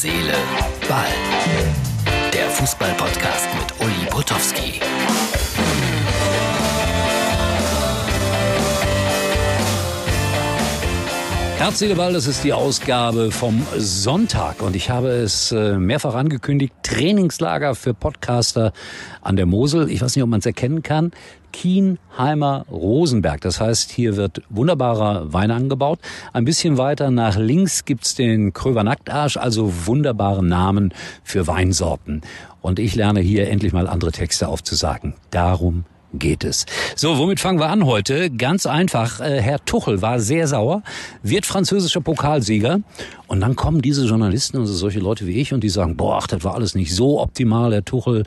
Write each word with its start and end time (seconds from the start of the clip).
Seele, 0.00 0.32
Ball. 0.88 1.10
Der 2.32 2.48
Fußball-Podcast 2.50 3.48
mit 3.52 3.84
Uli 3.84 4.06
Potowski. 4.08 4.80
Herz, 11.58 11.80
Seele, 11.80 11.96
Ball, 11.96 12.12
das 12.12 12.28
ist 12.28 12.44
die 12.44 12.52
Ausgabe 12.52 13.32
vom 13.32 13.66
Sonntag 13.76 14.62
und 14.62 14.76
ich 14.76 14.90
habe 14.90 15.08
es 15.08 15.50
äh, 15.50 15.76
mehrfach 15.76 16.14
angekündigt, 16.14 16.72
Trainingslager 16.84 17.74
für 17.74 17.94
Podcaster 17.94 18.72
an 19.22 19.34
der 19.34 19.46
Mosel. 19.46 19.90
Ich 19.90 20.00
weiß 20.00 20.14
nicht, 20.14 20.22
ob 20.22 20.30
man 20.30 20.38
es 20.38 20.46
erkennen 20.46 20.84
kann. 20.84 21.10
Kienheimer 21.52 22.64
Rosenberg. 22.70 23.40
Das 23.40 23.60
heißt, 23.60 23.90
hier 23.90 24.16
wird 24.16 24.42
wunderbarer 24.48 25.32
Wein 25.32 25.50
angebaut. 25.50 25.98
Ein 26.32 26.44
bisschen 26.44 26.78
weiter 26.78 27.10
nach 27.10 27.36
links 27.36 27.84
gibt's 27.84 28.14
den 28.14 28.52
Kröver 28.52 28.84
Nacktarsch, 28.84 29.36
also 29.36 29.86
wunderbare 29.86 30.44
Namen 30.44 30.94
für 31.24 31.48
Weinsorten. 31.48 32.22
Und 32.60 32.78
ich 32.78 32.94
lerne 32.94 33.18
hier 33.18 33.48
endlich 33.48 33.72
mal 33.72 33.88
andere 33.88 34.12
Texte 34.12 34.46
aufzusagen. 34.46 35.14
Darum 35.30 35.84
geht 36.14 36.44
es. 36.44 36.66
So, 36.96 37.18
womit 37.18 37.40
fangen 37.40 37.58
wir 37.58 37.68
an 37.68 37.84
heute? 37.84 38.30
Ganz 38.30 38.66
einfach. 38.66 39.20
Äh, 39.20 39.40
Herr 39.40 39.64
Tuchel 39.64 40.02
war 40.02 40.20
sehr 40.20 40.46
sauer, 40.46 40.82
wird 41.22 41.46
französischer 41.46 42.00
Pokalsieger. 42.00 42.80
Und 43.26 43.40
dann 43.40 43.56
kommen 43.56 43.82
diese 43.82 44.06
Journalisten, 44.06 44.58
also 44.58 44.72
solche 44.72 45.00
Leute 45.00 45.26
wie 45.26 45.40
ich, 45.40 45.52
und 45.52 45.62
die 45.62 45.68
sagen, 45.68 45.96
boah, 45.96 46.18
ach, 46.22 46.26
das 46.26 46.44
war 46.44 46.54
alles 46.54 46.74
nicht 46.74 46.94
so 46.94 47.20
optimal, 47.20 47.72
Herr 47.72 47.84
Tuchel. 47.84 48.24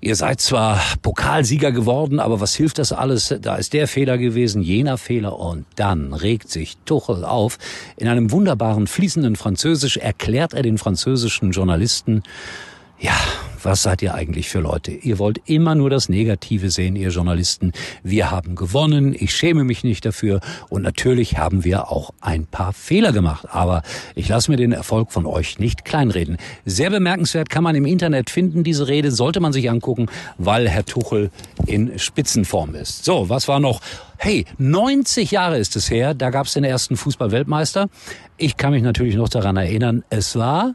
Ihr 0.00 0.16
seid 0.16 0.42
zwar 0.42 0.82
Pokalsieger 1.00 1.72
geworden, 1.72 2.20
aber 2.20 2.38
was 2.38 2.54
hilft 2.54 2.78
das 2.78 2.92
alles? 2.92 3.34
Da 3.40 3.56
ist 3.56 3.72
der 3.72 3.88
Fehler 3.88 4.18
gewesen, 4.18 4.60
jener 4.60 4.98
Fehler. 4.98 5.38
Und 5.38 5.64
dann 5.76 6.12
regt 6.12 6.50
sich 6.50 6.76
Tuchel 6.84 7.24
auf. 7.24 7.56
In 7.96 8.08
einem 8.08 8.30
wunderbaren, 8.30 8.86
fließenden 8.86 9.34
Französisch 9.34 9.96
erklärt 9.96 10.52
er 10.52 10.62
den 10.62 10.76
französischen 10.76 11.52
Journalisten, 11.52 12.22
ja, 13.00 13.14
was 13.64 13.82
seid 13.82 14.02
ihr 14.02 14.14
eigentlich 14.14 14.48
für 14.48 14.60
Leute? 14.60 14.92
Ihr 14.92 15.18
wollt 15.18 15.40
immer 15.46 15.74
nur 15.74 15.90
das 15.90 16.08
Negative 16.08 16.70
sehen, 16.70 16.96
ihr 16.96 17.10
Journalisten. 17.10 17.72
Wir 18.02 18.30
haben 18.30 18.54
gewonnen, 18.54 19.14
ich 19.18 19.34
schäme 19.34 19.64
mich 19.64 19.84
nicht 19.84 20.04
dafür 20.04 20.40
und 20.68 20.82
natürlich 20.82 21.38
haben 21.38 21.64
wir 21.64 21.90
auch 21.90 22.10
ein 22.20 22.46
paar 22.46 22.72
Fehler 22.72 23.12
gemacht. 23.12 23.46
Aber 23.50 23.82
ich 24.14 24.28
lasse 24.28 24.50
mir 24.50 24.56
den 24.56 24.72
Erfolg 24.72 25.12
von 25.12 25.26
euch 25.26 25.58
nicht 25.58 25.84
kleinreden. 25.84 26.36
Sehr 26.64 26.90
bemerkenswert 26.90 27.48
kann 27.48 27.64
man 27.64 27.74
im 27.74 27.86
Internet 27.86 28.30
finden, 28.30 28.64
diese 28.64 28.88
Rede 28.88 29.10
sollte 29.10 29.40
man 29.40 29.52
sich 29.52 29.70
angucken, 29.70 30.06
weil 30.38 30.68
Herr 30.68 30.84
Tuchel 30.84 31.30
in 31.66 31.98
Spitzenform 31.98 32.74
ist. 32.74 33.04
So, 33.04 33.28
was 33.28 33.48
war 33.48 33.60
noch? 33.60 33.80
Hey, 34.16 34.44
90 34.58 35.30
Jahre 35.30 35.58
ist 35.58 35.76
es 35.76 35.90
her, 35.90 36.14
da 36.14 36.30
gab 36.30 36.46
es 36.46 36.52
den 36.52 36.64
ersten 36.64 36.96
Fußballweltmeister. 36.96 37.88
Ich 38.36 38.56
kann 38.56 38.72
mich 38.72 38.82
natürlich 38.82 39.16
noch 39.16 39.28
daran 39.28 39.56
erinnern, 39.56 40.04
es 40.10 40.36
war 40.36 40.74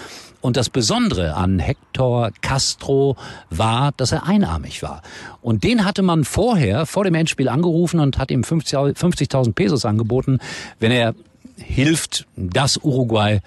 Und 0.41 0.57
das 0.57 0.69
Besondere 0.69 1.35
an 1.35 1.59
Hector 1.59 2.31
Castro 2.41 3.15
war, 3.49 3.93
dass 3.95 4.11
er 4.11 4.27
einarmig 4.27 4.83
war. 4.83 5.01
Und 5.41 5.63
den 5.63 5.85
hatte 5.85 6.01
man 6.01 6.25
vorher, 6.25 6.85
vor 6.85 7.05
dem 7.05 7.15
Endspiel 7.15 7.47
angerufen 7.47 8.01
und 8.01 8.17
hat 8.17 8.29
ihm 8.29 8.41
50.000 8.41 8.97
50 8.97 9.55
Pesos 9.55 9.85
angeboten, 9.85 10.39
wenn 10.79 10.91
er 10.91 11.15
hilft, 11.55 12.25
dass 12.35 12.77
Uruguay 12.77 13.39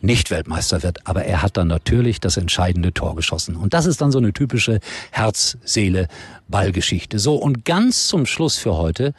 nicht 0.00 0.30
Weltmeister 0.30 0.82
wird, 0.82 1.06
aber 1.06 1.24
er 1.24 1.42
hat 1.42 1.56
dann 1.56 1.68
natürlich 1.68 2.20
das 2.20 2.36
entscheidende 2.36 2.92
Tor 2.92 3.16
geschossen. 3.16 3.56
Und 3.56 3.74
das 3.74 3.86
ist 3.86 4.00
dann 4.00 4.12
so 4.12 4.18
eine 4.18 4.32
typische 4.32 4.80
Herz-Seele-Ballgeschichte. 5.10 7.18
So, 7.18 7.36
und 7.36 7.64
ganz 7.64 8.08
zum 8.08 8.26
Schluss 8.26 8.56
für 8.56 8.76
heute 8.76 9.14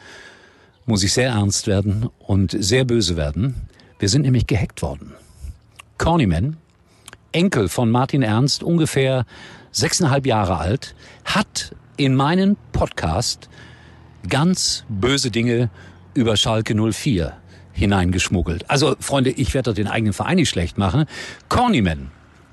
muss 0.86 1.02
ich 1.02 1.12
sehr 1.12 1.30
ernst 1.30 1.66
werden 1.66 2.08
und 2.18 2.56
sehr 2.58 2.84
böse 2.84 3.16
werden. 3.16 3.68
Wir 3.98 4.08
sind 4.08 4.22
nämlich 4.22 4.46
gehackt 4.46 4.82
worden. 4.82 5.12
Cornyman, 5.98 6.56
Enkel 7.32 7.68
von 7.68 7.90
Martin 7.90 8.22
Ernst, 8.22 8.62
ungefähr 8.62 9.26
sechseinhalb 9.72 10.26
Jahre 10.26 10.58
alt, 10.58 10.94
hat 11.24 11.74
in 11.96 12.14
meinen 12.14 12.56
Podcast 12.72 13.48
ganz 14.28 14.84
böse 14.88 15.30
Dinge 15.30 15.70
über 16.14 16.36
Schalke 16.36 16.74
04 16.74 17.36
hineingeschmuggelt. 17.78 18.68
Also, 18.68 18.96
Freunde, 19.00 19.30
ich 19.30 19.54
werde 19.54 19.72
den 19.72 19.88
eigenen 19.88 20.12
Verein 20.12 20.36
nicht 20.36 20.48
schlecht 20.50 20.78
machen. 20.78 21.06
Cornyman, 21.48 22.10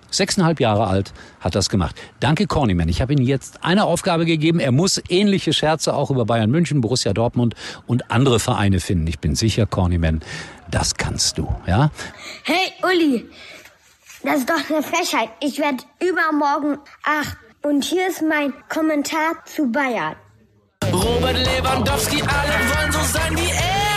sechseinhalb 0.10 0.60
Jahre 0.60 0.88
alt, 0.88 1.14
hat 1.40 1.56
das 1.56 1.70
gemacht. 1.70 1.96
Danke, 2.20 2.48
Cornyman. 2.48 2.88
Ich 2.88 3.02
habe 3.02 3.14
Ihnen 3.14 3.26
jetzt 3.26 3.64
eine 3.64 3.86
Aufgabe 3.86 4.26
gegeben. 4.26 4.60
Er 4.60 4.72
muss 4.72 5.02
ähnliche 5.10 5.52
Scherze 5.54 5.94
auch 5.94 6.12
über 6.12 6.26
Bayern 6.26 6.52
München, 6.52 6.82
Borussia 6.82 7.14
Dortmund 7.14 7.56
und 7.88 8.12
andere 8.12 8.40
Vereine 8.40 8.80
finden. 8.80 9.08
Ich 9.08 9.20
bin 9.20 9.36
sicher, 9.36 9.66
Cornyman, 9.66 10.22
das 10.70 10.96
kannst 10.96 11.38
du, 11.38 11.54
ja? 11.68 11.92
Hey, 12.44 12.72
Uli, 12.84 13.26
das 14.24 14.40
ist 14.40 14.50
doch 14.50 14.70
eine 14.70 14.84
Frechheit. 14.84 15.30
Ich 15.42 15.60
werde 15.60 15.84
übermorgen 16.00 16.78
acht. 17.04 17.38
Und 17.64 17.84
hier 17.84 18.08
ist 18.08 18.22
mein 18.22 18.54
Kommentar 18.70 19.44
zu 19.46 19.72
Bayern. 19.72 20.16
Robert 20.92 21.38
Lewandowski, 21.38 22.22
alle 22.22 22.54
wollen 22.70 22.92
so 22.92 23.00
sein 23.12 23.36
wie 23.36 23.50
er. 23.50 23.95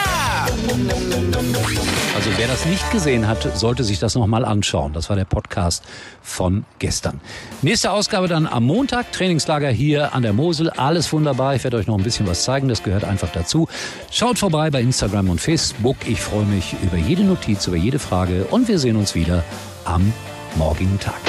Also 2.14 2.30
wer 2.36 2.46
das 2.48 2.66
nicht 2.66 2.90
gesehen 2.90 3.26
hat, 3.26 3.56
sollte 3.56 3.84
sich 3.84 3.98
das 3.98 4.14
nochmal 4.14 4.44
anschauen. 4.44 4.92
Das 4.92 5.08
war 5.08 5.16
der 5.16 5.24
Podcast 5.24 5.84
von 6.20 6.64
gestern. 6.78 7.20
Nächste 7.62 7.90
Ausgabe 7.90 8.28
dann 8.28 8.46
am 8.46 8.64
Montag. 8.64 9.12
Trainingslager 9.12 9.70
hier 9.70 10.14
an 10.14 10.22
der 10.22 10.32
Mosel. 10.32 10.70
Alles 10.70 11.12
wunderbar. 11.12 11.54
Ich 11.54 11.64
werde 11.64 11.76
euch 11.76 11.86
noch 11.86 11.96
ein 11.96 12.02
bisschen 12.02 12.26
was 12.26 12.44
zeigen. 12.44 12.68
Das 12.68 12.82
gehört 12.82 13.04
einfach 13.04 13.30
dazu. 13.32 13.68
Schaut 14.10 14.38
vorbei 14.38 14.70
bei 14.70 14.80
Instagram 14.80 15.30
und 15.30 15.40
Facebook. 15.40 15.96
Ich 16.06 16.20
freue 16.20 16.44
mich 16.44 16.74
über 16.82 16.96
jede 16.96 17.22
Notiz, 17.22 17.66
über 17.66 17.76
jede 17.76 17.98
Frage. 17.98 18.44
Und 18.50 18.68
wir 18.68 18.78
sehen 18.78 18.96
uns 18.96 19.14
wieder 19.14 19.44
am 19.84 20.12
morgigen 20.56 20.98
Tag. 20.98 21.20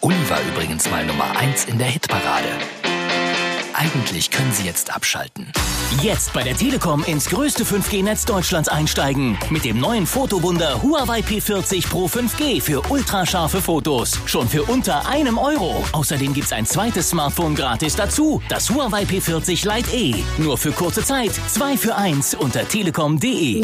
Uli 0.00 0.16
war 0.28 0.38
übrigens 0.52 0.90
mal 0.90 1.04
Nummer 1.04 1.36
1 1.36 1.66
in 1.66 1.78
der 1.78 1.88
Hitparade. 1.88 2.48
Eigentlich 3.82 4.30
können 4.30 4.52
Sie 4.52 4.64
jetzt 4.64 4.94
abschalten. 4.94 5.50
Jetzt 6.00 6.32
bei 6.32 6.44
der 6.44 6.56
Telekom 6.56 7.02
ins 7.02 7.28
größte 7.28 7.64
5G-Netz 7.64 8.24
Deutschlands 8.24 8.68
einsteigen. 8.68 9.36
Mit 9.50 9.64
dem 9.64 9.80
neuen 9.80 10.06
Fotowunder 10.06 10.80
Huawei 10.82 11.18
P40 11.18 11.88
Pro 11.88 12.06
5G 12.06 12.62
für 12.62 12.80
ultrascharfe 12.90 13.60
Fotos. 13.60 14.20
Schon 14.24 14.48
für 14.48 14.62
unter 14.62 15.08
einem 15.08 15.36
Euro. 15.36 15.84
Außerdem 15.90 16.32
gibt's 16.32 16.52
ein 16.52 16.64
zweites 16.64 17.10
Smartphone 17.10 17.56
gratis 17.56 17.96
dazu. 17.96 18.40
Das 18.48 18.70
Huawei 18.70 19.02
P40 19.02 19.66
Lite 19.68 19.96
E. 19.96 20.14
Nur 20.38 20.56
für 20.56 20.70
kurze 20.70 21.02
Zeit. 21.02 21.32
Zwei 21.48 21.76
für 21.76 21.96
eins 21.96 22.34
unter 22.34 22.68
telekom.de. 22.68 23.62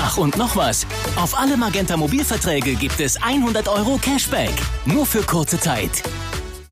Ach 0.00 0.16
und 0.16 0.36
noch 0.36 0.54
was. 0.54 0.86
Auf 1.16 1.36
alle 1.36 1.56
Magenta 1.56 1.96
Mobilverträge 1.96 2.76
gibt 2.76 3.00
es 3.00 3.20
100 3.20 3.66
Euro 3.66 3.98
Cashback. 4.00 4.54
Nur 4.86 5.04
für 5.04 5.22
kurze 5.22 5.58
Zeit. 5.58 6.04